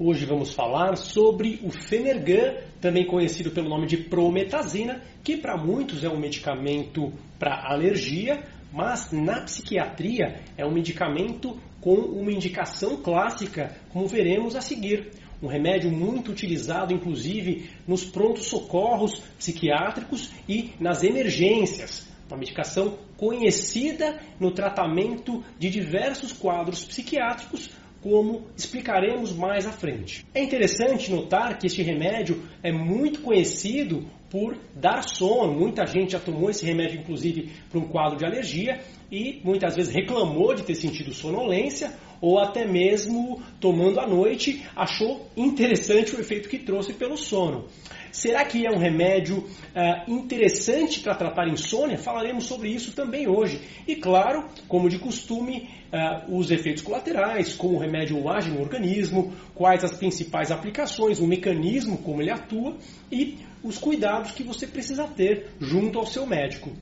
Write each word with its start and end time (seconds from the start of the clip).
Hoje 0.00 0.24
vamos 0.26 0.54
falar 0.54 0.96
sobre 0.96 1.58
o 1.60 1.72
Fenergan, 1.72 2.54
também 2.80 3.04
conhecido 3.04 3.50
pelo 3.50 3.68
nome 3.68 3.84
de 3.88 3.96
prometazina, 3.96 5.02
que 5.24 5.36
para 5.36 5.56
muitos 5.56 6.04
é 6.04 6.08
um 6.08 6.20
medicamento 6.20 7.12
para 7.36 7.68
alergia, 7.68 8.44
mas 8.72 9.10
na 9.10 9.40
psiquiatria 9.40 10.40
é 10.56 10.64
um 10.64 10.70
medicamento 10.70 11.58
com 11.80 11.94
uma 11.94 12.30
indicação 12.30 12.98
clássica, 12.98 13.76
como 13.92 14.06
veremos 14.06 14.54
a 14.54 14.60
seguir. 14.60 15.10
Um 15.42 15.48
remédio 15.48 15.90
muito 15.90 16.30
utilizado, 16.30 16.94
inclusive, 16.94 17.68
nos 17.84 18.04
prontos-socorros 18.04 19.20
psiquiátricos 19.36 20.30
e 20.48 20.74
nas 20.78 21.02
emergências. 21.02 22.08
Uma 22.28 22.38
medicação 22.38 22.96
conhecida 23.16 24.20
no 24.38 24.52
tratamento 24.52 25.42
de 25.58 25.68
diversos 25.68 26.32
quadros 26.32 26.84
psiquiátricos, 26.84 27.70
como 28.00 28.46
explicaremos 28.56 29.32
mais 29.32 29.66
à 29.66 29.72
frente. 29.72 30.24
É 30.34 30.42
interessante 30.42 31.10
notar 31.10 31.58
que 31.58 31.66
este 31.66 31.82
remédio 31.82 32.42
é 32.62 32.70
muito 32.70 33.20
conhecido 33.20 34.06
por 34.30 34.56
dar 34.74 35.02
sono. 35.02 35.52
Muita 35.52 35.86
gente 35.86 36.12
já 36.12 36.20
tomou 36.20 36.50
esse 36.50 36.64
remédio, 36.64 37.00
inclusive, 37.00 37.50
para 37.70 37.78
um 37.78 37.88
quadro 37.88 38.18
de 38.18 38.24
alergia 38.24 38.80
e 39.10 39.40
muitas 39.42 39.74
vezes 39.74 39.94
reclamou 39.94 40.54
de 40.54 40.62
ter 40.62 40.74
sentido 40.74 41.12
sonolência 41.12 41.92
ou 42.20 42.38
até 42.38 42.66
mesmo 42.66 43.40
tomando 43.60 44.00
à 44.00 44.06
noite 44.06 44.64
achou 44.74 45.26
interessante 45.36 46.14
o 46.14 46.20
efeito 46.20 46.48
que 46.48 46.58
trouxe 46.58 46.92
pelo 46.92 47.16
sono. 47.16 47.66
Será 48.10 48.44
que 48.44 48.66
é 48.66 48.70
um 48.70 48.78
remédio 48.78 49.38
uh, 49.38 50.10
interessante 50.10 51.00
para 51.00 51.14
tratar 51.14 51.46
insônia? 51.48 51.98
Falaremos 51.98 52.46
sobre 52.46 52.70
isso 52.70 52.92
também 52.92 53.28
hoje. 53.28 53.60
E 53.86 53.94
claro, 53.96 54.46
como 54.66 54.88
de 54.88 54.98
costume, 54.98 55.68
uh, 55.92 56.36
os 56.36 56.50
efeitos 56.50 56.82
colaterais, 56.82 57.54
como 57.54 57.76
o 57.76 57.78
remédio 57.78 58.28
age 58.28 58.50
no 58.50 58.60
organismo, 58.60 59.32
quais 59.54 59.84
as 59.84 59.96
principais 59.96 60.50
aplicações, 60.50 61.20
o 61.20 61.26
mecanismo 61.26 61.98
como 61.98 62.22
ele 62.22 62.30
atua 62.30 62.76
e 63.12 63.38
os 63.62 63.78
cuidados 63.78 64.32
que 64.32 64.42
você 64.42 64.66
precisa 64.66 65.06
ter 65.06 65.50
junto 65.60 65.98
ao 65.98 66.06
seu 66.06 66.26
médico. 66.26 66.76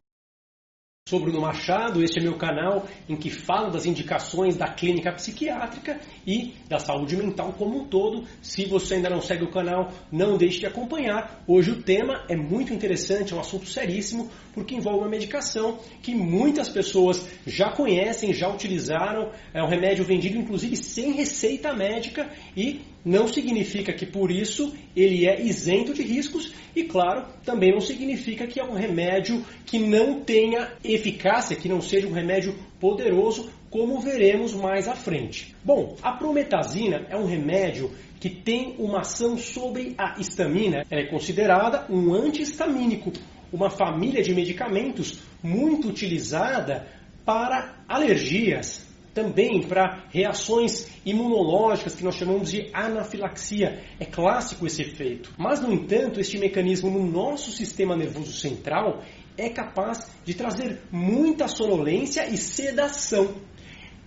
Sou 1.09 1.21
Bruno 1.21 1.41
Machado, 1.41 2.03
este 2.03 2.19
é 2.19 2.21
meu 2.21 2.35
canal 2.35 2.85
em 3.09 3.15
que 3.15 3.31
falo 3.31 3.71
das 3.71 3.87
indicações 3.87 4.57
da 4.57 4.67
clínica 4.67 5.13
psiquiátrica 5.13 6.01
e 6.27 6.53
da 6.69 6.81
saúde 6.81 7.17
mental 7.17 7.55
como 7.57 7.79
um 7.79 7.85
todo. 7.85 8.25
Se 8.43 8.65
você 8.65 8.95
ainda 8.95 9.09
não 9.09 9.21
segue 9.21 9.45
o 9.45 9.51
canal, 9.53 9.93
não 10.11 10.37
deixe 10.37 10.59
de 10.59 10.67
acompanhar. 10.67 11.45
Hoje 11.47 11.71
o 11.71 11.81
tema 11.81 12.25
é 12.29 12.35
muito 12.35 12.75
interessante, 12.75 13.33
é 13.33 13.37
um 13.37 13.39
assunto 13.39 13.67
seríssimo, 13.67 14.29
porque 14.53 14.75
envolve 14.75 14.99
uma 14.99 15.09
medicação 15.09 15.79
que 16.03 16.13
muitas 16.13 16.69
pessoas 16.69 17.25
já 17.47 17.71
conhecem, 17.71 18.35
já 18.35 18.49
utilizaram. 18.49 19.31
É 19.55 19.63
um 19.63 19.69
remédio 19.69 20.05
vendido 20.05 20.37
inclusive 20.37 20.75
sem 20.75 21.13
receita 21.13 21.73
médica 21.73 22.29
e 22.57 22.81
não 23.07 23.29
significa 23.29 23.93
que 23.93 24.05
por 24.05 24.33
isso 24.33 24.75
ele 24.97 25.29
é 25.29 25.41
isento 25.41 25.95
de 25.95 26.03
riscos 26.03 26.53
e, 26.75 26.83
claro, 26.83 27.25
também 27.45 27.71
não 27.71 27.81
significa 27.81 28.49
que 28.49 28.59
é 28.59 28.65
um 28.65 28.75
remédio 28.75 29.45
que 29.65 29.79
não 29.79 30.21
tenha 30.21 30.73
eficácia, 30.97 31.57
que 31.57 31.69
não 31.69 31.81
seja 31.81 32.07
um 32.07 32.13
remédio 32.13 32.55
poderoso, 32.81 33.51
como 33.71 34.01
veremos 34.01 34.55
mais 34.55 34.89
à 34.89 34.95
frente. 34.95 35.55
Bom, 35.65 35.97
a 36.03 36.13
prometazina 36.13 37.07
é 37.09 37.17
um 37.17 37.27
remédio 37.27 37.91
que 38.21 38.31
tem 38.31 38.75
uma 38.79 39.01
ação 39.01 39.37
sobre 39.37 39.95
a 39.99 40.19
histamina. 40.19 40.85
Ela 40.91 41.03
é 41.03 41.07
considerada 41.07 41.87
um 41.91 42.15
antihistamínico, 42.15 43.13
uma 43.53 43.71
família 43.71 44.23
de 44.23 44.35
medicamentos 44.35 45.21
muito 45.43 45.89
utilizada 45.89 46.87
para 47.25 47.75
alergias, 47.89 48.87
também 49.13 49.63
para 49.63 50.05
reações 50.11 50.89
imunológicas 51.05 51.95
que 51.95 52.05
nós 52.05 52.17
chamamos 52.17 52.51
de 52.51 52.69
anafilaxia. 52.73 53.83
É 53.99 54.05
clássico 54.05 54.67
esse 54.67 54.83
efeito. 54.83 55.33
Mas, 55.39 55.61
no 55.61 55.73
entanto, 55.73 56.21
este 56.21 56.39
mecanismo 56.39 56.91
no 56.91 57.05
nosso 57.05 57.51
sistema 57.51 57.97
nervoso 57.97 58.33
central 58.33 59.03
é 59.37 59.49
capaz 59.49 60.11
de 60.25 60.35
trazer 60.35 60.81
muita 60.91 61.49
sonolência 61.49 62.29
e 62.29 62.37
sedação. 62.37 63.35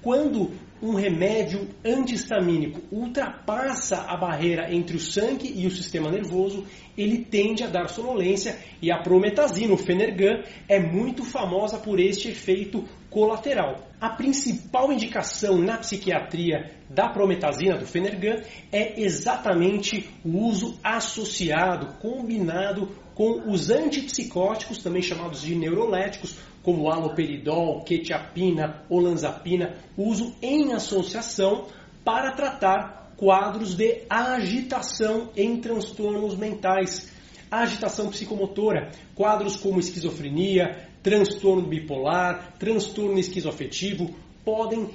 Quando 0.01 0.51
um 0.81 0.93
remédio 0.93 1.67
antihistamínico 1.83 2.81
ultrapassa 2.89 3.97
a 3.97 4.15
barreira 4.15 4.73
entre 4.73 4.95
o 4.95 4.99
sangue 4.99 5.51
e 5.53 5.67
o 5.67 5.71
sistema 5.71 6.09
nervoso, 6.09 6.65
ele 6.97 7.25
tende 7.25 7.63
a 7.63 7.67
dar 7.67 7.89
sonolência 7.89 8.57
e 8.81 8.91
a 8.91 8.97
prometazina, 8.97 9.73
o 9.73 9.77
Fenergan, 9.77 10.41
é 10.67 10.79
muito 10.79 11.23
famosa 11.23 11.77
por 11.77 11.99
este 11.99 12.29
efeito 12.29 12.87
colateral. 13.09 13.87
A 13.99 14.09
principal 14.09 14.91
indicação 14.91 15.57
na 15.57 15.77
psiquiatria 15.77 16.71
da 16.89 17.09
prometazina, 17.09 17.77
do 17.77 17.85
Fenergan, 17.85 18.41
é 18.71 19.01
exatamente 19.01 20.09
o 20.23 20.37
uso 20.45 20.79
associado, 20.83 21.97
combinado 21.99 22.87
com 23.13 23.51
os 23.51 23.69
antipsicóticos, 23.69 24.77
também 24.81 25.01
chamados 25.01 25.41
de 25.41 25.53
neuroléticos, 25.53 26.37
como 26.63 26.89
aloperidol, 26.89 27.83
quetiapina, 27.83 28.83
olanzapina, 28.89 29.75
uso 29.97 30.35
em 30.41 30.73
associação 30.73 31.67
para 32.05 32.31
tratar 32.31 33.13
quadros 33.17 33.75
de 33.75 34.03
agitação 34.09 35.29
em 35.35 35.59
transtornos 35.59 36.37
mentais, 36.37 37.11
agitação 37.51 38.09
psicomotora, 38.09 38.91
quadros 39.15 39.57
como 39.57 39.79
esquizofrenia, 39.79 40.88
transtorno 41.03 41.67
bipolar, 41.67 42.53
transtorno 42.59 43.19
esquizoafetivo 43.19 44.09
podem 44.43 44.89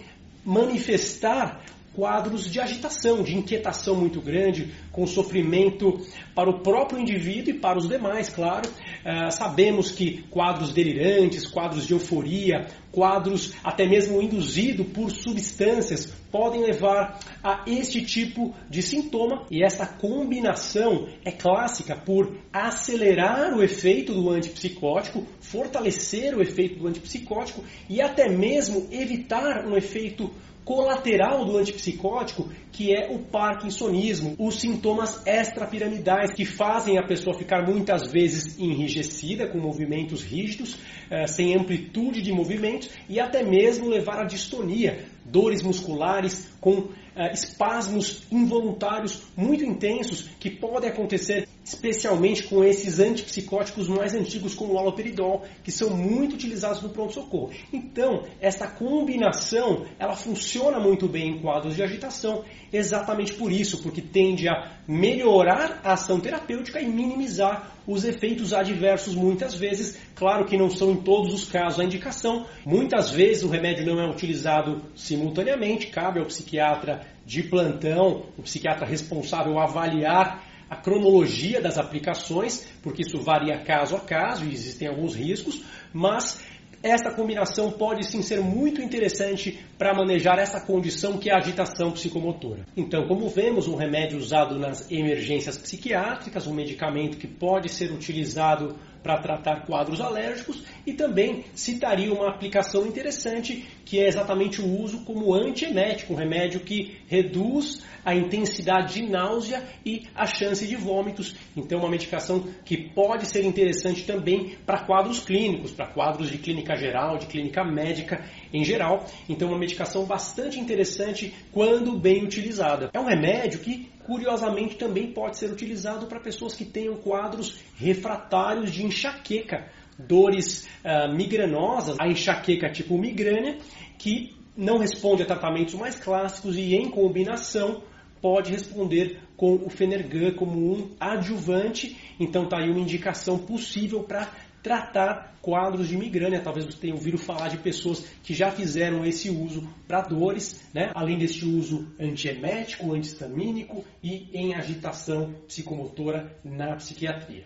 manifestar 0.45 1.65
quadros 1.95 2.51
de 2.51 2.61
agitação, 2.61 3.23
de 3.23 3.37
inquietação 3.37 3.95
muito 3.95 4.21
grande, 4.21 4.73
com 4.91 5.07
sofrimento 5.07 6.01
para 6.35 6.51
o 6.51 6.61
próprio 6.61 7.01
indivíduo 7.01 7.55
e 7.55 7.59
para 7.59 7.79
os 7.79 7.89
demais, 7.89 8.29
claro. 8.29 8.69
Uh, 8.69 9.31
sabemos 9.31 9.91
que 9.91 10.23
quadros 10.31 10.73
delirantes, 10.73 11.47
quadros 11.47 11.87
de 11.87 11.93
euforia, 11.93 12.67
quadros 12.91 13.53
até 13.63 13.87
mesmo 13.87 14.23
induzidos 14.23 14.87
por 14.89 15.11
substâncias 15.11 16.13
podem 16.31 16.63
levar 16.63 17.21
a 17.43 17.63
este 17.67 18.05
tipo 18.05 18.55
de 18.69 18.83
sintoma 18.83 19.47
e 19.51 19.65
essa 19.65 19.87
combinação 19.87 21.09
é 21.25 21.31
clássica 21.31 21.95
por 21.95 22.37
acelerar 22.53 23.55
o 23.55 23.63
efeito 23.63 24.13
do 24.13 24.31
antipsicótico, 24.31 25.27
fortalecer 25.41 26.37
o 26.37 26.43
efeito 26.43 26.81
do 26.81 26.89
antipsicótico 26.89 27.63
e 27.89 28.01
até 28.01 28.29
mesmo 28.29 28.89
evitar 28.91 29.67
um 29.67 29.77
efeito 29.77 30.31
colateral 30.65 31.45
do 31.45 31.59
antipsicótico, 31.59 32.49
que 32.73 32.93
é 32.93 33.11
o 33.11 33.19
parkinsonismo, 33.19 34.35
os 34.39 34.61
sintomas 34.61 35.25
extrapiramidais 35.27 36.33
que 36.33 36.45
fazem 36.45 36.99
a 36.99 37.07
pessoa 37.07 37.37
ficar 37.37 37.67
muitas 37.67 38.11
vezes 38.11 38.59
enrijecida, 38.59 39.47
com 39.47 39.59
movimentos 39.59 40.23
rígidos, 40.23 40.77
eh, 41.11 41.27
sem 41.27 41.55
amplitude 41.55 42.23
de 42.23 42.33
movimentos 42.33 42.91
e 43.09 43.21
até 43.21 43.43
mesmo 43.43 43.89
levar 43.89 44.21
à 44.21 44.25
distonia, 44.25 45.05
dores 45.25 45.63
musculares 45.63 46.51
com 46.61 46.89
eh, 47.15 47.33
espasmos 47.33 48.23
involuntários 48.33 49.23
muito 49.37 49.65
intensos 49.65 50.31
que 50.41 50.51
podem 50.51 50.91
acontecer 50.91 51.47
especialmente 51.65 52.43
com 52.45 52.63
esses 52.63 53.01
antipsicóticos 53.01 53.89
mais 53.89 54.15
antigos 54.15 54.55
como 54.55 54.75
o 54.75 54.79
haloperidol, 54.79 55.43
que 55.63 55.73
são 55.73 55.91
muito 55.91 56.35
utilizados 56.35 56.83
no 56.83 56.91
pronto-socorro. 56.91 57.51
Então, 57.73 58.25
essa 58.41 58.69
combinação, 58.69 59.87
ela 59.99 60.15
funciona 60.15 60.79
muito 60.79 61.09
bem 61.09 61.31
em 61.31 61.41
quadros 61.41 61.75
de 61.75 61.83
agitação, 61.83 62.45
exatamente 62.71 63.33
por 63.33 63.51
isso, 63.51 63.83
porque 63.83 64.03
tende 64.03 64.47
a 64.47 64.79
melhorar 64.87 65.81
a 65.83 65.95
ação 65.95 66.21
terapêutica 66.21 66.81
e 66.81 66.87
minimizar 66.87 67.73
os 67.87 68.05
efeitos 68.05 68.53
adversos 68.53 69.15
muitas 69.15 69.55
vezes. 69.55 69.99
Claro 70.15 70.45
que 70.45 70.57
não 70.57 70.69
são 70.69 70.93
em 70.93 70.97
todos 70.97 71.33
os 71.33 71.47
casos 71.47 71.81
a 71.81 71.85
indicação. 71.85 72.47
Muitas 72.65 73.11
vezes 73.11 73.43
o 73.43 73.49
remédio 73.49 73.87
não 73.87 74.01
é 74.01 74.09
utilizado 74.09 74.83
simultaneamente, 74.95 75.87
cabe 75.87 76.21
ao 76.21 76.27
psiquiatra 76.27 77.07
de 77.25 77.43
plantão, 77.43 78.27
o 78.37 78.43
psiquiatra 78.43 78.87
responsável 78.87 79.59
avaliar 79.59 80.54
a 80.69 80.77
cronologia 80.77 81.61
das 81.61 81.79
aplicações, 81.79 82.67
porque 82.83 83.03
isso 83.03 83.21
varia 83.23 83.59
caso 83.63 83.97
a 83.97 84.01
caso 84.01 84.45
e 84.45 84.53
existem 84.53 84.89
alguns 84.89 85.15
riscos, 85.15 85.63
mas 85.93 86.43
esta 86.85 87.11
combinação 87.11 87.71
pode 87.71 88.05
sim 88.05 88.21
ser 88.21 88.43
muito 88.43 88.83
interessante 88.83 89.59
para 89.79 89.95
manejar 89.95 90.39
essa 90.39 90.61
condição 90.61 91.17
que 91.17 91.31
é 91.31 91.33
a 91.33 91.39
agitação 91.39 91.91
psicomotora. 91.93 92.67
Então, 92.77 93.09
como 93.09 93.27
vemos, 93.31 93.67
um 93.67 93.75
remédio 93.75 94.19
usado 94.19 94.59
nas 94.59 94.91
emergências 94.91 95.57
psiquiátricas, 95.57 96.47
um 96.47 96.53
medicamento 96.53 97.17
que 97.17 97.27
pode 97.27 97.71
ser 97.71 97.91
utilizado 97.91 98.77
para 99.05 99.19
tratar 99.19 99.67
quadros 99.67 100.01
alérgicos 100.01 100.65
e 100.87 100.95
também 100.95 101.45
citaria 101.55 102.11
uma 102.11 102.31
aplicação 102.31 102.87
interessante 102.87 103.69
que 103.85 104.01
é 104.01 104.09
exatamente 104.09 104.63
o 104.63 104.81
uso 104.81 105.05
como 105.05 105.35
antiemético, 105.35 106.15
um 106.15 106.17
remédio 106.17 106.61
que 106.61 106.97
reduz 107.07 107.85
a 108.03 108.15
intensidade 108.15 108.95
de 108.95 109.03
náusea 109.03 109.63
e 109.85 110.05
a 110.15 110.25
chance 110.27 110.67
de 110.67 110.75
vômitos. 110.75 111.35
Então, 111.55 111.81
uma 111.81 111.91
medicação 111.91 112.49
que 112.65 112.77
pode 112.77 113.27
ser 113.27 113.45
interessante 113.45 114.07
também 114.07 114.57
para 114.65 114.85
quadros 114.87 115.21
clínicos, 115.21 115.73
para 115.73 115.87
quadros 115.87 116.31
de 116.31 116.39
clínica 116.39 116.75
geral, 116.75 117.19
de 117.19 117.27
clínica 117.27 117.63
médica 117.63 118.25
em 118.55 118.65
geral. 118.65 119.05
Então, 119.29 119.49
uma 119.49 119.59
medicação 119.59 120.05
bastante 120.05 120.61
interessante 120.61 121.35
quando 121.51 121.99
bem 121.99 122.25
utilizada. 122.25 122.89
É 122.95 123.01
um 123.01 123.07
remédio 123.07 123.59
que 123.59 123.91
curiosamente 124.07 124.77
também 124.77 125.11
pode 125.13 125.37
ser 125.37 125.51
utilizado 125.51 126.07
para 126.07 126.21
pessoas 126.21 126.55
que 126.55 126.65
tenham 126.65 126.95
quadros 126.95 127.59
refratários 127.77 128.71
de 128.71 128.85
enxaqueca, 128.85 129.69
dores 129.99 130.69
uh, 130.85 131.13
migranosas, 131.13 131.97
a 131.99 132.07
enxaqueca 132.07 132.71
tipo 132.71 132.97
migrânia, 132.97 133.59
que 133.99 134.37
não 134.57 134.79
responde 134.79 135.23
a 135.23 135.27
tratamentos 135.27 135.75
mais 135.75 135.99
clássicos 135.99 136.57
e 136.57 136.77
em 136.77 136.89
combinação 136.89 137.83
pode 138.21 138.53
responder 138.53 139.21
com 139.37 139.55
o 139.57 139.69
Fenergan 139.69 140.33
como 140.33 140.73
um 140.73 140.91
adjuvante. 140.99 141.97
Então 142.19 142.45
está 142.45 142.59
aí 142.59 142.71
uma 142.71 142.81
indicação 142.81 143.37
possível 143.39 144.03
para 144.03 144.31
tratar 144.65 145.37
quadros 145.43 145.87
de 145.87 145.97
migrânia. 145.97 146.41
Talvez 146.41 146.65
você 146.65 146.79
tenha 146.79 146.95
ouvido 146.95 147.19
falar 147.19 147.49
de 147.49 147.59
pessoas 147.59 148.03
que 148.23 148.33
já 148.33 148.51
fizeram 148.51 149.05
esse 149.05 149.29
uso 149.29 149.69
para 149.87 150.01
dores, 150.01 150.67
né? 150.73 150.91
além 150.95 151.19
desse 151.19 151.45
uso 151.45 151.87
antiemético, 152.01 152.95
antihistamínico 152.95 153.85
e 154.03 154.31
em 154.33 154.55
agitação 154.55 155.35
psicomotora 155.47 156.35
na 156.43 156.75
psiquiatria. 156.77 157.45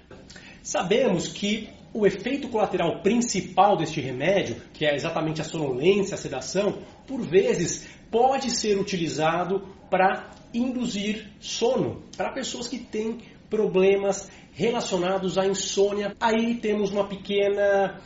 Sabemos 0.63 1.27
que 1.27 1.69
o 1.93 2.07
efeito 2.07 2.49
colateral 2.49 3.03
principal 3.03 3.77
deste 3.77 4.01
remédio, 4.01 4.57
que 4.73 4.87
é 4.87 4.95
exatamente 4.95 5.41
a 5.41 5.45
sonolência, 5.45 6.15
a 6.15 6.19
sedação, 6.19 6.79
por 7.07 7.21
vezes 7.23 7.89
pode 8.11 8.51
ser 8.51 8.79
utilizado 8.79 9.67
para 9.91 10.31
induzir 10.55 11.31
sono 11.41 12.03
para 12.17 12.33
pessoas 12.33 12.69
que 12.69 12.79
têm 12.79 13.19
problemas 13.49 14.31
relacionados 14.53 15.39
à 15.39 15.47
insônia. 15.47 16.15
Aí 16.21 16.55
temos 16.57 16.91
uma 16.91 17.07
pequena 17.07 18.01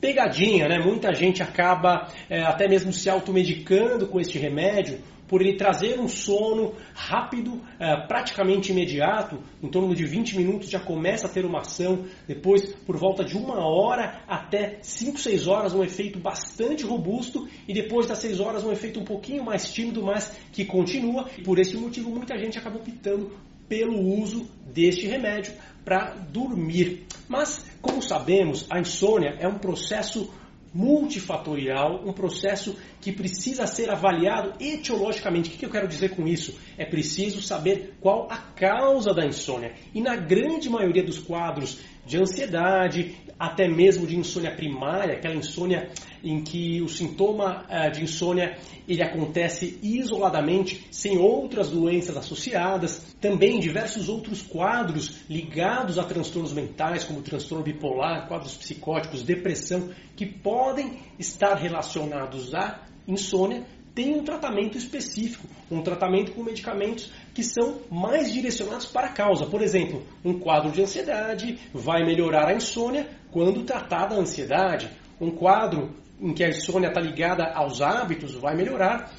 pegadinha, 0.00 0.68
né? 0.68 0.78
Muita 0.78 1.12
gente 1.12 1.42
acaba 1.42 2.08
é, 2.30 2.42
até 2.42 2.68
mesmo 2.68 2.92
se 2.92 3.10
automedicando 3.10 4.06
com 4.06 4.20
este 4.20 4.38
remédio 4.38 5.00
por 5.28 5.42
ele 5.42 5.56
trazer 5.56 6.00
um 6.00 6.08
sono 6.08 6.74
rápido, 6.94 7.60
é, 7.78 8.06
praticamente 8.06 8.72
imediato, 8.72 9.38
em 9.62 9.68
torno 9.68 9.94
de 9.94 10.06
20 10.06 10.36
minutos 10.38 10.70
já 10.70 10.80
começa 10.80 11.26
a 11.26 11.30
ter 11.30 11.44
uma 11.44 11.60
ação, 11.60 12.06
depois 12.26 12.74
por 12.86 12.96
volta 12.96 13.22
de 13.22 13.36
uma 13.36 13.58
hora 13.58 14.22
até 14.26 14.78
5, 14.80 15.18
6 15.18 15.46
horas 15.46 15.74
um 15.74 15.84
efeito 15.84 16.18
bastante 16.18 16.84
robusto 16.84 17.46
e 17.68 17.74
depois 17.74 18.06
das 18.06 18.18
6 18.18 18.40
horas 18.40 18.64
um 18.64 18.72
efeito 18.72 18.98
um 18.98 19.04
pouquinho 19.04 19.44
mais 19.44 19.70
tímido, 19.70 20.02
mas 20.02 20.34
que 20.50 20.64
continua. 20.64 21.28
Por 21.44 21.58
esse 21.58 21.76
motivo 21.76 22.10
muita 22.10 22.38
gente 22.38 22.58
acaba 22.58 22.78
optando 22.78 23.36
pelo 23.68 24.00
uso 24.00 24.48
deste 24.72 25.06
remédio 25.06 25.52
para 25.84 26.14
dormir. 26.14 27.06
Mas, 27.28 27.64
como 27.80 28.02
sabemos, 28.02 28.66
a 28.70 28.80
insônia 28.80 29.36
é 29.38 29.46
um 29.48 29.58
processo 29.58 30.30
multifatorial, 30.72 32.02
um 32.06 32.12
processo 32.12 32.76
que 33.00 33.10
precisa 33.10 33.66
ser 33.66 33.90
avaliado 33.90 34.54
etiologicamente. 34.60 35.50
O 35.50 35.52
que 35.58 35.64
eu 35.64 35.70
quero 35.70 35.88
dizer 35.88 36.10
com 36.10 36.26
isso? 36.26 36.58
É 36.76 36.84
preciso 36.84 37.40
saber 37.40 37.94
qual 38.00 38.28
a 38.30 38.36
causa 38.36 39.14
da 39.14 39.26
insônia. 39.26 39.74
E 39.94 40.00
na 40.00 40.16
grande 40.16 40.68
maioria 40.68 41.02
dos 41.02 41.18
quadros 41.18 41.78
de 42.06 42.18
ansiedade, 42.18 43.16
até 43.38 43.68
mesmo 43.68 44.06
de 44.06 44.16
insônia 44.16 44.50
primária, 44.50 45.14
aquela 45.14 45.34
insônia 45.34 45.90
em 46.24 46.42
que 46.42 46.82
o 46.82 46.88
sintoma 46.88 47.64
uh, 47.68 47.90
de 47.92 48.02
insônia 48.02 48.58
ele 48.88 49.02
acontece 49.02 49.78
isoladamente, 49.82 50.88
sem 50.90 51.18
outras 51.18 51.70
doenças 51.70 52.16
associadas. 52.16 53.14
Também 53.20 53.60
diversos 53.60 54.08
outros 54.08 54.42
quadros 54.42 55.20
ligados 55.28 55.98
a 55.98 56.04
transtornos 56.04 56.52
mentais, 56.52 57.04
como 57.04 57.20
transtorno 57.20 57.62
bipolar, 57.62 58.26
quadros 58.26 58.56
psicóticos, 58.56 59.22
depressão, 59.22 59.90
que 60.16 60.24
podem 60.24 60.98
estar 61.18 61.54
relacionados 61.54 62.54
à 62.54 62.82
insônia 63.06 63.64
tem 63.98 64.14
um 64.14 64.22
tratamento 64.22 64.78
específico, 64.78 65.44
um 65.68 65.82
tratamento 65.82 66.30
com 66.30 66.44
medicamentos 66.44 67.10
que 67.34 67.42
são 67.42 67.80
mais 67.90 68.32
direcionados 68.32 68.86
para 68.86 69.08
a 69.08 69.12
causa. 69.12 69.44
Por 69.44 69.60
exemplo, 69.60 70.04
um 70.24 70.38
quadro 70.38 70.70
de 70.70 70.80
ansiedade 70.80 71.58
vai 71.74 72.04
melhorar 72.04 72.46
a 72.46 72.54
insônia 72.54 73.08
quando 73.32 73.64
tratada 73.64 74.14
a 74.14 74.18
ansiedade. 74.18 74.88
Um 75.20 75.32
quadro 75.32 75.96
em 76.20 76.32
que 76.32 76.44
a 76.44 76.48
insônia 76.48 76.86
está 76.86 77.00
ligada 77.00 77.52
aos 77.52 77.82
hábitos 77.82 78.36
vai 78.36 78.54
melhorar, 78.54 79.12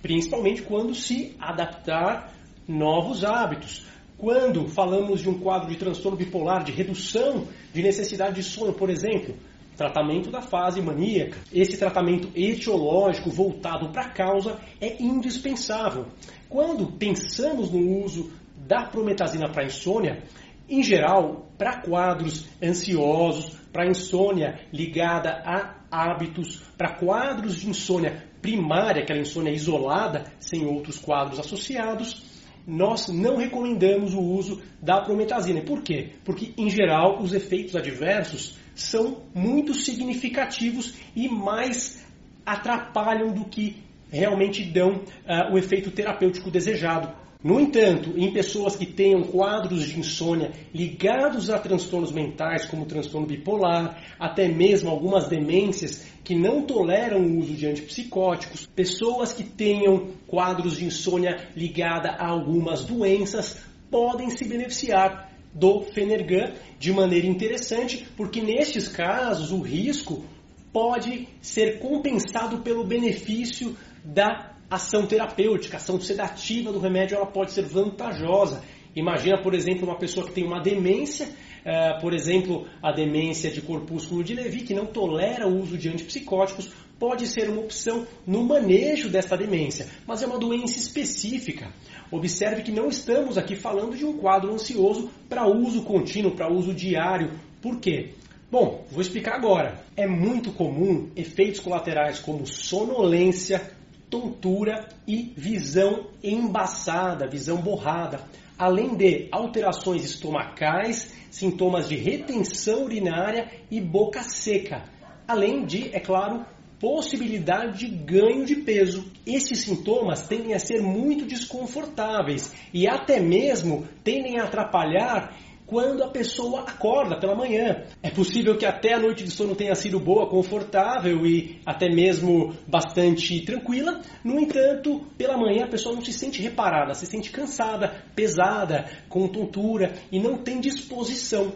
principalmente 0.00 0.62
quando 0.62 0.94
se 0.94 1.36
adaptar 1.38 2.32
novos 2.66 3.26
hábitos. 3.26 3.84
Quando 4.16 4.68
falamos 4.68 5.20
de 5.20 5.28
um 5.28 5.38
quadro 5.38 5.68
de 5.68 5.76
transtorno 5.76 6.16
bipolar, 6.16 6.64
de 6.64 6.72
redução 6.72 7.46
de 7.74 7.82
necessidade 7.82 8.36
de 8.36 8.42
sono, 8.42 8.72
por 8.72 8.88
exemplo, 8.88 9.36
tratamento 9.76 10.30
da 10.30 10.40
fase 10.40 10.80
maníaca. 10.80 11.36
Esse 11.52 11.76
tratamento 11.76 12.30
etiológico 12.34 13.30
voltado 13.30 13.90
para 13.90 14.02
a 14.02 14.10
causa 14.10 14.58
é 14.80 15.02
indispensável. 15.02 16.06
Quando 16.48 16.92
pensamos 16.92 17.70
no 17.70 18.04
uso 18.04 18.30
da 18.56 18.86
prometazina 18.86 19.48
para 19.48 19.64
insônia, 19.64 20.22
em 20.68 20.82
geral, 20.82 21.46
para 21.58 21.80
quadros 21.80 22.46
ansiosos, 22.62 23.56
para 23.72 23.86
insônia 23.86 24.60
ligada 24.72 25.42
a 25.44 25.74
hábitos, 25.90 26.62
para 26.78 26.94
quadros 26.94 27.60
de 27.60 27.68
insônia 27.68 28.24
primária, 28.40 29.02
aquela 29.02 29.20
insônia 29.20 29.52
isolada, 29.52 30.24
sem 30.38 30.64
outros 30.66 30.98
quadros 30.98 31.38
associados, 31.38 32.22
nós 32.66 33.08
não 33.08 33.36
recomendamos 33.36 34.14
o 34.14 34.20
uso 34.20 34.62
da 34.80 35.02
prometazina. 35.02 35.60
Por 35.60 35.82
quê? 35.82 36.12
Porque, 36.24 36.52
em 36.56 36.70
geral, 36.70 37.20
os 37.20 37.34
efeitos 37.34 37.76
adversos 37.76 38.58
são 38.74 39.22
muito 39.34 39.74
significativos 39.74 40.94
e 41.14 41.28
mais 41.28 42.04
atrapalham 42.44 43.32
do 43.32 43.44
que 43.44 43.82
realmente 44.10 44.62
dão 44.64 44.96
uh, 44.96 45.52
o 45.52 45.58
efeito 45.58 45.90
terapêutico 45.90 46.50
desejado. 46.50 47.24
No 47.42 47.60
entanto, 47.60 48.14
em 48.16 48.32
pessoas 48.32 48.74
que 48.74 48.86
tenham 48.86 49.22
quadros 49.22 49.86
de 49.86 50.00
insônia 50.00 50.52
ligados 50.72 51.50
a 51.50 51.58
transtornos 51.58 52.10
mentais, 52.10 52.64
como 52.64 52.86
transtorno 52.86 53.26
bipolar, 53.26 54.02
até 54.18 54.48
mesmo 54.48 54.88
algumas 54.88 55.28
demências 55.28 56.06
que 56.24 56.34
não 56.34 56.62
toleram 56.62 57.20
o 57.20 57.38
uso 57.40 57.52
de 57.52 57.66
antipsicóticos, 57.66 58.64
pessoas 58.64 59.34
que 59.34 59.44
tenham 59.44 60.12
quadros 60.26 60.78
de 60.78 60.86
insônia 60.86 61.36
ligada 61.54 62.12
a 62.12 62.26
algumas 62.26 62.82
doenças, 62.82 63.62
podem 63.90 64.30
se 64.30 64.46
beneficiar 64.46 65.33
do 65.54 65.82
Fenergan 65.82 66.52
de 66.78 66.92
maneira 66.92 67.26
interessante, 67.26 68.06
porque 68.16 68.42
nestes 68.42 68.88
casos 68.88 69.52
o 69.52 69.60
risco 69.60 70.24
pode 70.72 71.28
ser 71.40 71.78
compensado 71.78 72.58
pelo 72.58 72.84
benefício 72.84 73.76
da 74.04 74.54
ação 74.68 75.06
terapêutica, 75.06 75.76
ação 75.76 76.00
sedativa 76.00 76.72
do 76.72 76.80
remédio, 76.80 77.16
ela 77.16 77.26
pode 77.26 77.52
ser 77.52 77.62
vantajosa. 77.62 78.62
Imagina, 78.96 79.40
por 79.40 79.54
exemplo, 79.54 79.84
uma 79.84 79.96
pessoa 79.96 80.26
que 80.26 80.32
tem 80.32 80.44
uma 80.44 80.60
demência, 80.60 81.26
uh, 81.26 82.00
por 82.00 82.12
exemplo, 82.12 82.66
a 82.82 82.92
demência 82.92 83.50
de 83.50 83.60
corpúsculo 83.60 84.24
de 84.24 84.34
Levy, 84.34 84.62
que 84.62 84.74
não 84.74 84.86
tolera 84.86 85.46
o 85.46 85.60
uso 85.60 85.78
de 85.78 85.88
antipsicóticos, 85.88 86.70
pode 87.04 87.26
ser 87.26 87.50
uma 87.50 87.60
opção 87.60 88.06
no 88.26 88.42
manejo 88.42 89.10
desta 89.10 89.36
demência, 89.36 89.86
mas 90.06 90.22
é 90.22 90.26
uma 90.26 90.38
doença 90.38 90.78
específica. 90.78 91.70
Observe 92.10 92.62
que 92.62 92.72
não 92.72 92.88
estamos 92.88 93.36
aqui 93.36 93.54
falando 93.54 93.94
de 93.94 94.06
um 94.06 94.16
quadro 94.16 94.50
ansioso 94.50 95.10
para 95.28 95.46
uso 95.46 95.82
contínuo, 95.82 96.34
para 96.34 96.50
uso 96.50 96.72
diário. 96.72 97.32
Por 97.60 97.78
quê? 97.78 98.14
Bom, 98.50 98.86
vou 98.90 99.02
explicar 99.02 99.34
agora. 99.34 99.84
É 99.94 100.06
muito 100.06 100.50
comum 100.50 101.10
efeitos 101.14 101.60
colaterais 101.60 102.20
como 102.20 102.46
sonolência, 102.46 103.70
tontura 104.08 104.88
e 105.06 105.34
visão 105.36 106.06
embaçada, 106.22 107.28
visão 107.28 107.58
borrada, 107.58 108.22
além 108.58 108.96
de 108.96 109.28
alterações 109.30 110.06
estomacais, 110.06 111.12
sintomas 111.30 111.86
de 111.86 111.96
retenção 111.96 112.84
urinária 112.84 113.50
e 113.70 113.78
boca 113.78 114.22
seca, 114.22 114.84
além 115.28 115.66
de, 115.66 115.94
é 115.94 116.00
claro, 116.00 116.46
possibilidade 116.84 117.78
de 117.78 117.88
ganho 117.88 118.44
de 118.44 118.56
peso. 118.56 119.10
Esses 119.26 119.60
sintomas 119.60 120.28
tendem 120.28 120.52
a 120.52 120.58
ser 120.58 120.82
muito 120.82 121.24
desconfortáveis 121.24 122.52
e 122.74 122.86
até 122.86 123.18
mesmo 123.18 123.88
tendem 124.04 124.38
a 124.38 124.44
atrapalhar 124.44 125.34
quando 125.66 126.04
a 126.04 126.10
pessoa 126.10 126.60
acorda 126.60 127.18
pela 127.18 127.34
manhã. 127.34 127.84
É 128.02 128.10
possível 128.10 128.58
que 128.58 128.66
até 128.66 128.92
a 128.92 129.00
noite 129.00 129.24
de 129.24 129.30
sono 129.30 129.54
tenha 129.54 129.74
sido 129.74 129.98
boa, 129.98 130.28
confortável 130.28 131.24
e 131.24 131.58
até 131.64 131.88
mesmo 131.88 132.54
bastante 132.68 133.40
tranquila. 133.46 134.02
No 134.22 134.38
entanto, 134.38 135.06
pela 135.16 135.38
manhã 135.38 135.64
a 135.64 135.70
pessoa 135.70 135.94
não 135.94 136.04
se 136.04 136.12
sente 136.12 136.42
reparada, 136.42 136.92
se 136.92 137.06
sente 137.06 137.30
cansada, 137.30 138.04
pesada, 138.14 138.90
com 139.08 139.26
tontura 139.26 139.94
e 140.12 140.20
não 140.20 140.36
tem 140.36 140.60
disposição, 140.60 141.50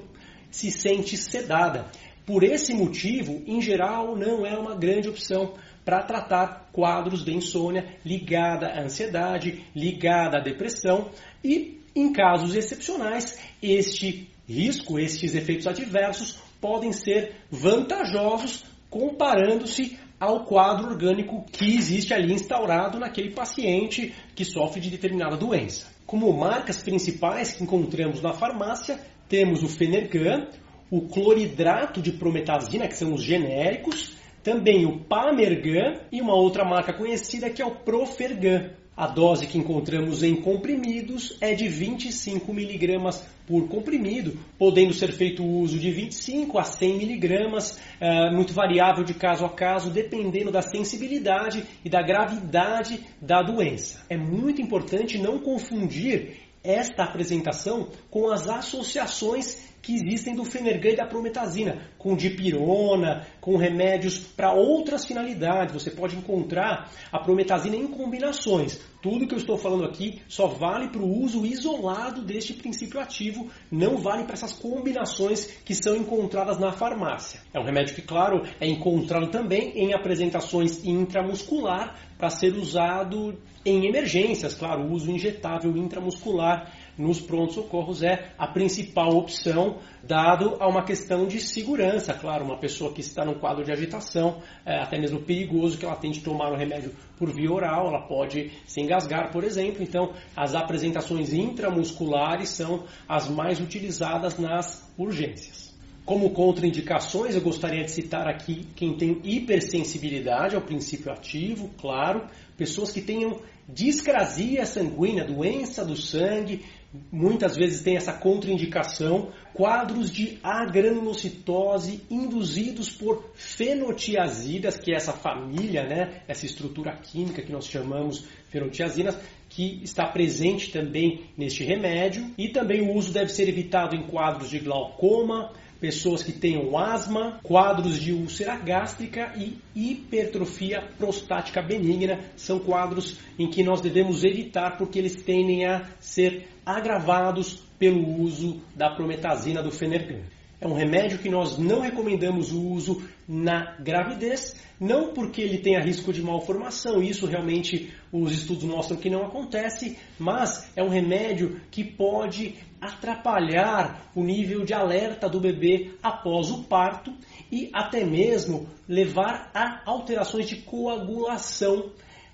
se 0.50 0.70
sente 0.70 1.18
sedada. 1.18 1.84
Por 2.28 2.44
esse 2.44 2.74
motivo, 2.74 3.42
em 3.46 3.58
geral, 3.58 4.14
não 4.14 4.44
é 4.44 4.54
uma 4.58 4.74
grande 4.74 5.08
opção 5.08 5.54
para 5.82 6.02
tratar 6.02 6.68
quadros 6.70 7.24
de 7.24 7.34
insônia 7.34 7.96
ligada 8.04 8.66
à 8.66 8.82
ansiedade, 8.82 9.64
ligada 9.74 10.36
à 10.36 10.42
depressão 10.42 11.08
e, 11.42 11.80
em 11.96 12.12
casos 12.12 12.54
excepcionais, 12.54 13.40
este 13.62 14.28
risco, 14.46 14.98
estes 14.98 15.34
efeitos 15.34 15.66
adversos 15.66 16.38
podem 16.60 16.92
ser 16.92 17.34
vantajosos 17.50 18.62
comparando-se 18.90 19.98
ao 20.20 20.44
quadro 20.44 20.90
orgânico 20.90 21.46
que 21.50 21.76
existe 21.76 22.12
ali 22.12 22.34
instaurado 22.34 22.98
naquele 22.98 23.30
paciente 23.30 24.14
que 24.34 24.44
sofre 24.44 24.82
de 24.82 24.90
determinada 24.90 25.34
doença. 25.34 25.86
Como 26.04 26.30
marcas 26.30 26.82
principais 26.82 27.54
que 27.54 27.64
encontramos 27.64 28.20
na 28.20 28.34
farmácia, 28.34 29.00
temos 29.30 29.62
o 29.62 29.68
Fenergan, 29.68 30.46
o 30.90 31.02
cloridrato 31.02 32.00
de 32.00 32.12
prometazina, 32.12 32.88
que 32.88 32.96
são 32.96 33.12
os 33.12 33.22
genéricos, 33.22 34.16
também 34.42 34.86
o 34.86 35.00
Pamergan 35.00 36.00
e 36.10 36.20
uma 36.20 36.34
outra 36.34 36.64
marca 36.64 36.92
conhecida 36.92 37.50
que 37.50 37.60
é 37.60 37.66
o 37.66 37.74
Profergan. 37.74 38.70
A 38.96 39.06
dose 39.06 39.46
que 39.46 39.56
encontramos 39.56 40.24
em 40.24 40.34
comprimidos 40.34 41.36
é 41.40 41.54
de 41.54 41.68
25 41.68 42.50
mg 42.50 43.22
por 43.46 43.68
comprimido, 43.68 44.36
podendo 44.58 44.92
ser 44.92 45.12
feito 45.12 45.40
o 45.40 45.60
uso 45.60 45.78
de 45.78 45.88
25 45.92 46.58
a 46.58 46.64
100 46.64 47.02
mg, 47.02 47.76
é, 48.00 48.30
muito 48.34 48.52
variável 48.52 49.04
de 49.04 49.14
caso 49.14 49.44
a 49.44 49.50
caso, 49.50 49.90
dependendo 49.90 50.50
da 50.50 50.62
sensibilidade 50.62 51.62
e 51.84 51.88
da 51.88 52.02
gravidade 52.02 52.98
da 53.22 53.40
doença. 53.40 54.04
É 54.10 54.16
muito 54.16 54.60
importante 54.60 55.16
não 55.16 55.38
confundir 55.38 56.38
esta 56.64 57.04
apresentação 57.04 57.88
com 58.10 58.32
as 58.32 58.48
associações 58.48 59.68
que 59.88 59.94
existem 59.94 60.34
do 60.34 60.44
Fenergan 60.44 60.90
e 60.90 60.96
da 60.96 61.06
prometazina, 61.06 61.78
com 61.96 62.14
dipirona, 62.14 63.26
com 63.40 63.56
remédios 63.56 64.18
para 64.18 64.52
outras 64.52 65.06
finalidades. 65.06 65.72
Você 65.72 65.90
pode 65.90 66.14
encontrar 66.14 66.92
a 67.10 67.18
prometazina 67.18 67.74
em 67.74 67.86
combinações. 67.86 68.78
Tudo 69.00 69.26
que 69.26 69.32
eu 69.32 69.38
estou 69.38 69.56
falando 69.56 69.86
aqui 69.86 70.20
só 70.28 70.46
vale 70.46 70.88
para 70.88 71.00
o 71.00 71.22
uso 71.22 71.46
isolado 71.46 72.20
deste 72.20 72.52
princípio 72.52 73.00
ativo, 73.00 73.48
não 73.70 73.96
vale 73.96 74.24
para 74.24 74.34
essas 74.34 74.52
combinações 74.52 75.46
que 75.64 75.74
são 75.74 75.96
encontradas 75.96 76.58
na 76.58 76.70
farmácia. 76.70 77.40
É 77.54 77.58
um 77.58 77.64
remédio 77.64 77.94
que, 77.94 78.02
claro, 78.02 78.42
é 78.60 78.66
encontrado 78.66 79.28
também 79.30 79.70
em 79.74 79.94
apresentações 79.94 80.84
intramuscular 80.84 81.96
para 82.18 82.28
ser 82.28 82.54
usado 82.56 83.38
em 83.64 83.86
emergências, 83.86 84.54
claro, 84.54 84.92
uso 84.92 85.10
injetável 85.10 85.76
intramuscular 85.76 86.72
nos 86.98 87.20
prontos-socorros 87.20 88.02
é 88.02 88.32
a 88.36 88.46
principal 88.46 89.16
opção, 89.16 89.78
dado 90.02 90.56
a 90.58 90.68
uma 90.68 90.84
questão 90.84 91.26
de 91.26 91.40
segurança. 91.40 92.12
Claro, 92.12 92.44
uma 92.44 92.58
pessoa 92.58 92.92
que 92.92 93.00
está 93.00 93.24
num 93.24 93.38
quadro 93.38 93.64
de 93.64 93.72
agitação, 93.72 94.42
é 94.66 94.82
até 94.82 94.98
mesmo 94.98 95.20
perigoso 95.20 95.78
que 95.78 95.84
ela 95.84 95.96
tente 95.96 96.20
tomar 96.20 96.52
o 96.52 96.56
remédio 96.56 96.92
por 97.16 97.30
via 97.32 97.50
oral, 97.50 97.88
ela 97.88 98.06
pode 98.06 98.50
se 98.66 98.80
engasgar, 98.80 99.30
por 99.30 99.44
exemplo. 99.44 99.82
Então, 99.82 100.12
as 100.36 100.54
apresentações 100.54 101.32
intramusculares 101.32 102.50
são 102.50 102.84
as 103.08 103.28
mais 103.28 103.60
utilizadas 103.60 104.38
nas 104.38 104.92
urgências. 104.98 105.68
Como 106.08 106.30
contraindicações, 106.30 107.34
eu 107.34 107.42
gostaria 107.42 107.84
de 107.84 107.90
citar 107.90 108.26
aqui 108.26 108.66
quem 108.74 108.96
tem 108.96 109.20
hipersensibilidade 109.22 110.56
ao 110.56 110.62
princípio 110.62 111.12
ativo, 111.12 111.68
claro, 111.78 112.26
pessoas 112.58 112.90
que 112.90 113.00
tenham 113.00 113.40
discrasia 113.68 114.66
sanguínea, 114.66 115.24
doença 115.24 115.84
do 115.84 115.96
sangue, 115.96 116.64
muitas 117.12 117.54
vezes 117.54 117.82
tem 117.82 117.96
essa 117.96 118.12
contraindicação, 118.12 119.30
quadros 119.54 120.10
de 120.10 120.38
agranulocitose 120.42 122.02
induzidos 122.10 122.90
por 122.90 123.30
fenotiazidas, 123.34 124.78
que 124.78 124.92
é 124.92 124.96
essa 124.96 125.12
família, 125.12 125.84
né, 125.84 126.22
essa 126.26 126.46
estrutura 126.46 126.96
química 126.96 127.42
que 127.42 127.52
nós 127.52 127.66
chamamos 127.66 128.26
fenotiazinas, 128.48 129.16
que 129.48 129.80
está 129.82 130.06
presente 130.06 130.72
também 130.72 131.26
neste 131.36 131.62
remédio, 131.62 132.32
e 132.36 132.48
também 132.48 132.82
o 132.82 132.94
uso 132.94 133.12
deve 133.12 133.30
ser 133.30 133.48
evitado 133.48 133.94
em 133.94 134.06
quadros 134.06 134.50
de 134.50 134.58
glaucoma, 134.58 135.52
pessoas 135.80 136.22
que 136.22 136.32
tenham 136.32 136.76
asma, 136.76 137.38
quadros 137.42 137.98
de 137.98 138.12
úlcera 138.12 138.56
gástrica 138.56 139.32
e 139.36 139.58
hipertrofia 139.74 140.82
prostática 140.98 141.62
benigna 141.62 142.20
são 142.36 142.58
quadros 142.58 143.18
em 143.38 143.48
que 143.48 143.62
nós 143.62 143.80
devemos 143.80 144.24
evitar 144.24 144.76
porque 144.76 144.98
eles 144.98 145.22
tendem 145.22 145.66
a 145.66 145.88
ser 146.00 146.48
agravados 146.64 147.62
pelo 147.78 148.20
uso 148.20 148.60
da 148.74 148.90
prometazina 148.90 149.62
do 149.62 149.70
Fenergan. 149.70 150.37
É 150.60 150.66
um 150.66 150.74
remédio 150.74 151.18
que 151.18 151.28
nós 151.28 151.56
não 151.56 151.80
recomendamos 151.80 152.52
o 152.52 152.60
uso 152.60 153.00
na 153.28 153.76
gravidez, 153.78 154.56
não 154.80 155.12
porque 155.12 155.40
ele 155.40 155.58
tenha 155.58 155.80
risco 155.80 156.12
de 156.12 156.20
malformação, 156.20 157.00
isso 157.00 157.26
realmente 157.26 157.92
os 158.12 158.32
estudos 158.32 158.64
mostram 158.64 158.98
que 158.98 159.08
não 159.08 159.24
acontece, 159.24 159.96
mas 160.18 160.68
é 160.74 160.82
um 160.82 160.88
remédio 160.88 161.60
que 161.70 161.84
pode 161.84 162.56
atrapalhar 162.80 164.10
o 164.16 164.24
nível 164.24 164.64
de 164.64 164.74
alerta 164.74 165.28
do 165.28 165.40
bebê 165.40 165.92
após 166.02 166.50
o 166.50 166.64
parto 166.64 167.14
e 167.52 167.70
até 167.72 168.04
mesmo 168.04 168.68
levar 168.88 169.52
a 169.54 169.82
alterações 169.84 170.48
de 170.48 170.56
coagulação 170.56 171.92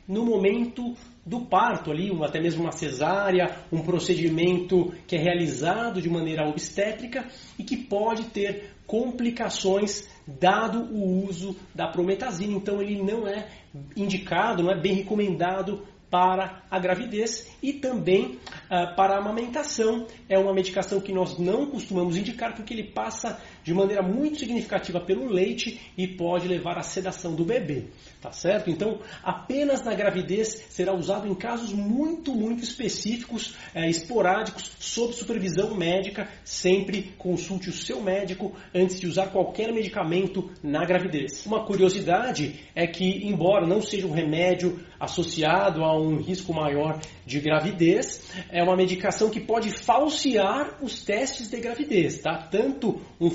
no 0.08 0.24
momento 0.24 0.94
do 1.26 1.40
parto 1.40 1.90
ali, 1.90 2.10
até 2.22 2.40
mesmo 2.40 2.62
uma 2.62 2.72
cesárea, 2.72 3.56
um 3.72 3.82
procedimento 3.82 4.92
que 5.06 5.16
é 5.16 5.18
realizado 5.18 6.02
de 6.02 6.10
maneira 6.10 6.46
obstétrica 6.46 7.24
e 7.58 7.64
que 7.64 7.76
pode 7.76 8.24
ter 8.24 8.74
complicações 8.86 10.06
dado 10.26 10.82
o 10.92 11.26
uso 11.26 11.56
da 11.74 11.88
prometazina. 11.88 12.54
Então 12.54 12.82
ele 12.82 13.02
não 13.02 13.26
é 13.26 13.48
indicado, 13.96 14.62
não 14.62 14.70
é 14.70 14.78
bem 14.78 14.94
recomendado 14.94 15.82
para 16.10 16.62
a 16.70 16.78
gravidez 16.78 17.50
e 17.60 17.72
também 17.72 18.38
uh, 18.66 18.94
para 18.94 19.14
a 19.14 19.18
amamentação. 19.18 20.06
É 20.28 20.38
uma 20.38 20.54
medicação 20.54 21.00
que 21.00 21.12
nós 21.12 21.38
não 21.38 21.66
costumamos 21.66 22.16
indicar 22.16 22.54
porque 22.54 22.72
ele 22.72 22.84
passa 22.84 23.40
de 23.64 23.72
maneira 23.72 24.02
muito 24.02 24.38
significativa 24.38 25.00
pelo 25.00 25.26
leite 25.26 25.80
e 25.96 26.06
pode 26.06 26.46
levar 26.46 26.78
à 26.78 26.82
sedação 26.82 27.34
do 27.34 27.44
bebê, 27.44 27.86
tá 28.20 28.30
certo? 28.30 28.70
Então, 28.70 29.00
apenas 29.22 29.82
na 29.82 29.94
gravidez 29.94 30.66
será 30.68 30.94
usado 30.94 31.26
em 31.26 31.34
casos 31.34 31.72
muito, 31.72 32.34
muito 32.34 32.62
específicos, 32.62 33.56
eh, 33.74 33.88
esporádicos, 33.88 34.70
sob 34.78 35.14
supervisão 35.14 35.74
médica. 35.74 36.28
Sempre 36.44 37.14
consulte 37.16 37.70
o 37.70 37.72
seu 37.72 38.02
médico 38.02 38.52
antes 38.74 39.00
de 39.00 39.06
usar 39.06 39.28
qualquer 39.28 39.72
medicamento 39.72 40.50
na 40.62 40.84
gravidez. 40.84 41.46
Uma 41.46 41.64
curiosidade 41.64 42.60
é 42.74 42.86
que, 42.86 43.26
embora 43.26 43.66
não 43.66 43.80
seja 43.80 44.06
um 44.06 44.12
remédio 44.12 44.78
associado 45.00 45.82
a 45.82 45.98
um 45.98 46.16
risco 46.16 46.52
maior 46.52 47.00
de 47.26 47.40
gravidez, 47.40 48.30
é 48.50 48.62
uma 48.62 48.76
medicação 48.76 49.30
que 49.30 49.40
pode 49.40 49.70
falsear 49.70 50.78
os 50.82 51.02
testes 51.02 51.48
de 51.48 51.60
gravidez, 51.60 52.20
tá? 52.20 52.36
Tanto 52.50 53.00
um 53.20 53.30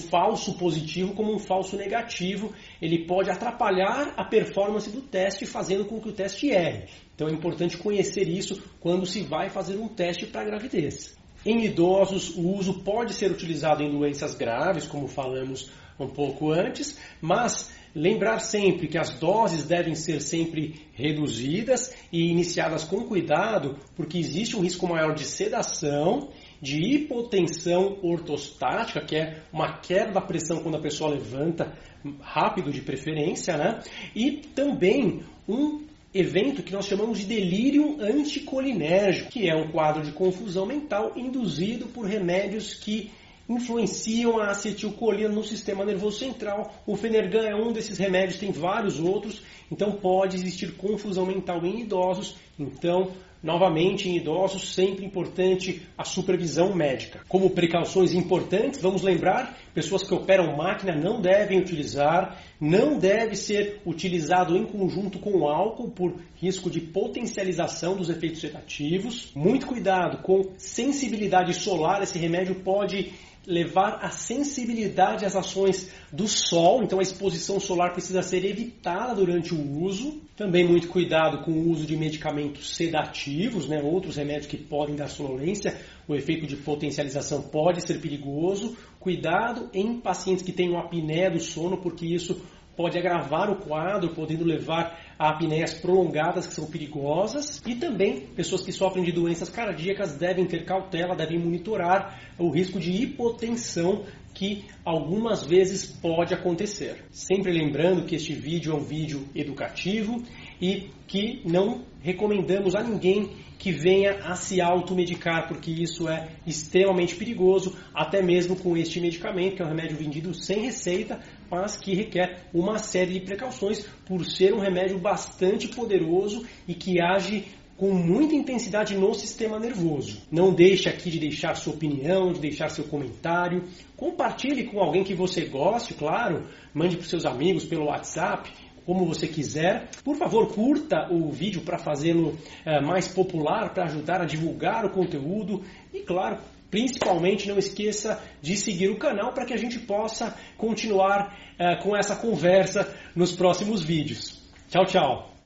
positivo 0.58 1.14
como 1.14 1.34
um 1.34 1.40
falso 1.40 1.76
negativo, 1.76 2.54
ele 2.82 3.06
pode 3.06 3.30
atrapalhar 3.30 4.14
a 4.18 4.24
performance 4.24 4.90
do 4.90 5.02
teste, 5.02 5.46
fazendo 5.46 5.86
com 5.86 6.00
que 6.00 6.10
o 6.10 6.14
teste 6.14 6.50
erre. 6.50 6.86
Então 7.16 7.28
é 7.28 7.32
importante 7.32 7.78
conhecer 7.78 8.28
isso 8.28 8.62
quando 8.80 9.06
se 9.06 9.22
vai 9.22 9.50
fazer 9.50 9.78
um 9.78 9.88
teste 9.88 10.26
para 10.26 10.44
gravidez. 10.44 11.18
Em 11.46 11.64
idosos, 11.64 12.36
o 12.36 12.50
uso 12.56 12.84
pode 12.84 13.14
ser 13.14 13.32
utilizado 13.32 13.82
em 13.82 13.90
doenças 13.90 14.36
graves, 14.36 14.86
como 14.86 15.08
falamos 15.08 15.72
um 16.00 16.08
pouco 16.08 16.52
antes, 16.52 16.98
mas 17.22 17.72
lembrar 17.96 18.40
sempre 18.40 18.88
que 18.88 18.98
as 18.98 19.18
doses 19.20 19.64
devem 19.64 19.96
ser 19.96 20.22
sempre 20.22 20.88
reduzidas 20.94 21.94
e 22.12 22.30
iniciadas 22.30 22.84
com 22.84 23.04
cuidado, 23.04 23.78
porque 23.96 24.18
existe 24.18 24.56
um 24.56 24.62
risco 24.62 24.88
maior 24.88 25.14
de 25.14 25.26
sedação, 25.26 26.30
de 26.62 26.82
hipotensão 26.96 27.98
ortostática, 28.02 29.02
que 29.02 29.16
é 29.16 29.42
uma 29.52 29.80
queda 29.80 30.12
da 30.12 30.22
pressão 30.22 30.62
quando 30.62 30.76
a 30.76 30.82
pessoa 30.82 31.12
levanta, 31.12 31.74
rápido 32.22 32.72
de 32.72 32.82
preferência, 32.82 33.58
né? 33.58 33.80
E 34.16 34.32
também 34.56 35.22
um 35.48 35.82
evento 36.14 36.64
que 36.64 36.74
nós 36.74 36.86
chamamos 36.86 37.20
de 37.20 37.26
delírio 37.26 37.98
anticolinérgico, 38.02 39.32
que 39.32 39.50
é 39.50 39.56
um 39.56 39.72
quadro 39.72 40.04
de 40.04 40.12
confusão 40.12 40.66
mental 40.66 41.14
induzido 41.16 41.88
por 41.88 42.06
remédios 42.06 42.74
que 42.74 43.12
influenciam 43.48 44.40
a 44.40 44.52
acetilcolina 44.52 45.30
no 45.30 45.44
sistema 45.44 45.84
nervoso 45.84 46.20
central. 46.20 46.72
O 46.86 46.96
Fenergan 46.96 47.48
é 47.48 47.56
um 47.56 47.72
desses 47.72 47.98
remédios, 47.98 48.38
tem 48.38 48.52
vários 48.52 49.00
outros, 49.00 49.42
então 49.72 49.92
pode 49.94 50.36
existir 50.36 50.76
confusão 50.76 51.26
mental 51.26 51.66
em 51.66 51.82
idosos. 51.82 52.36
Então, 52.60 53.12
novamente, 53.42 54.10
em 54.10 54.18
idosos, 54.18 54.74
sempre 54.74 55.06
importante 55.06 55.88
a 55.98 56.04
supervisão 56.04 56.76
médica. 56.76 57.22
Como 57.28 57.50
precauções 57.52 58.14
importantes, 58.14 58.82
vamos 58.82 59.02
lembrar, 59.02 59.58
pessoas 59.80 60.04
que 60.04 60.14
operam 60.14 60.58
máquina 60.58 60.94
não 60.94 61.22
devem 61.22 61.58
utilizar, 61.58 62.38
não 62.60 63.00
deve 63.00 63.34
ser 63.38 63.80
utilizado 63.86 64.58
em 64.58 64.66
conjunto 64.66 65.20
com 65.20 65.48
álcool 65.48 65.90
por 65.92 66.16
risco 66.36 66.70
de 66.70 66.82
potencialização 66.82 67.96
dos 67.96 68.10
efeitos 68.10 68.42
sedativos. 68.42 69.32
Muito 69.34 69.66
cuidado 69.66 70.22
com 70.22 70.52
sensibilidade 70.58 71.54
solar, 71.54 72.04
esse 72.04 72.20
remédio 72.20 72.56
pode 72.56 73.14
levar 73.48 74.00
a 74.02 74.10
sensibilidade 74.10 75.26
às 75.26 75.36
ações 75.36 75.90
do 76.12 76.28
sol, 76.28 76.84
então 76.84 77.00
a 77.00 77.02
exposição 77.02 77.60
solar 77.60 77.94
precisa 77.94 78.22
ser 78.22 78.44
evitada 78.46 79.16
durante 79.16 79.56
o 79.56 79.82
uso. 79.82 80.22
Também 80.36 80.68
muito 80.68 80.88
cuidado 80.88 81.44
com 81.44 81.52
o 81.52 81.70
uso 81.70 81.86
de 81.86 81.96
medicamentos 81.98 82.76
sedativos, 82.76 83.68
né, 83.68 83.82
outros 83.82 84.18
remédios 84.18 84.48
que 84.48 84.58
podem 84.58 84.96
dar 84.96 85.08
sonolência, 85.08 85.78
o 86.08 86.16
efeito 86.16 86.46
de 86.46 86.58
potencialização 86.58 87.42
pode 87.42 87.86
ser 87.86 88.00
perigoso. 88.00 88.76
Cuidado 89.00 89.70
em 89.74 90.00
pacientes 90.00 90.44
que 90.44 90.52
tenham 90.52 90.78
apneia 90.78 91.32
do 91.32 91.40
sono, 91.40 91.78
porque 91.78 92.06
isso 92.06 92.42
pode 92.76 92.98
agravar 92.98 93.50
o 93.50 93.58
quadro, 93.58 94.14
podendo 94.16 94.46
levar 94.46 94.98
a 95.18 95.30
apneias 95.30 95.74
prolongadas 95.74 96.48
que 96.48 96.54
são 96.54 96.66
perigosas. 96.66 97.62
E 97.66 97.76
também 97.76 98.22
pessoas 98.28 98.62
que 98.62 98.72
sofrem 98.72 99.04
de 99.04 99.12
doenças 99.12 99.50
cardíacas 99.50 100.16
devem 100.16 100.46
ter 100.46 100.64
cautela, 100.64 101.16
devem 101.16 101.40
monitorar 101.40 102.20
o 102.38 102.50
risco 102.50 102.80
de 102.80 102.92
hipotensão 102.92 104.06
que 104.34 104.66
algumas 104.86 105.46
vezes 105.46 105.86
pode 105.86 106.34
acontecer. 106.34 107.04
Sempre 107.12 107.52
lembrando 107.52 108.06
que 108.06 108.16
este 108.16 108.34
vídeo 108.34 108.72
é 108.72 108.76
um 108.76 108.84
vídeo 108.84 109.28
educativo 109.36 110.24
e 110.62 110.90
que 111.08 111.42
não 111.46 111.84
recomendamos 112.02 112.76
a 112.76 112.84
ninguém 112.84 113.32
que 113.58 113.74
venha 113.74 114.20
a 114.24 114.36
se 114.36 114.62
automedicar, 114.62 115.48
porque 115.48 115.70
isso 115.70 116.08
é 116.08 116.30
extremamente 116.48 117.16
perigoso, 117.16 117.76
até 117.94 118.22
mesmo 118.22 118.56
com 118.56 118.78
este 118.78 119.02
medicamento, 119.02 119.58
que 119.58 119.62
é 119.62 119.66
um 119.66 119.70
remédio 119.70 119.98
vendido 119.98 120.34
sem 120.34 120.62
receita, 120.62 121.20
mas 121.52 121.76
que 121.76 121.94
requer 121.94 122.46
uma 122.54 122.80
série 122.80 123.14
de 123.14 123.20
precauções 123.20 123.86
por 124.06 124.24
ser 124.24 124.54
um 124.54 124.60
remédio 124.60 124.98
bastante 124.98 125.68
poderoso 125.68 126.46
e 126.66 126.74
que 126.74 127.02
age 127.02 127.48
com 127.80 127.94
muita 127.94 128.36
intensidade 128.36 128.98
no 128.98 129.14
sistema 129.14 129.58
nervoso. 129.58 130.22
Não 130.30 130.54
deixe 130.54 130.90
aqui 130.90 131.10
de 131.10 131.18
deixar 131.18 131.56
sua 131.56 131.74
opinião, 131.74 132.34
de 132.34 132.40
deixar 132.40 132.70
seu 132.70 132.84
comentário. 132.84 133.64
Compartilhe 133.96 134.66
com 134.66 134.82
alguém 134.82 135.02
que 135.02 135.14
você 135.14 135.46
goste, 135.46 135.94
claro. 135.94 136.46
Mande 136.74 136.98
para 136.98 137.06
seus 137.06 137.26
amigos 137.26 137.64
pelo 137.64 137.86
WhatsApp, 137.86 138.52
como 138.90 139.06
você 139.06 139.28
quiser. 139.28 139.88
Por 140.04 140.16
favor, 140.16 140.52
curta 140.52 141.08
o 141.12 141.32
vídeo 141.32 141.62
para 141.62 141.78
fazê-lo 141.78 142.36
é, 142.66 142.82
mais 142.82 143.08
popular, 143.08 143.72
para 143.72 143.84
ajudar 143.84 144.20
a 144.20 144.26
divulgar 144.26 144.84
o 144.84 144.90
conteúdo. 144.90 145.64
E, 145.94 146.00
claro, 146.00 146.40
Principalmente 146.72 147.48
não 147.48 147.58
esqueça 147.58 148.22
de 148.44 148.56
seguir 148.56 148.92
o 148.92 149.00
canal 149.00 149.34
para 149.34 149.44
que 149.44 149.56
a 149.56 149.58
gente 149.58 149.80
possa 149.80 150.38
continuar 150.56 151.36
é, 151.58 151.78
com 151.78 151.98
essa 151.98 152.16
conversa 152.16 152.96
nos 153.16 153.36
próximos 153.36 153.84
vídeos. 153.84 154.40
Tchau, 154.70 154.86
tchau! 154.86 155.39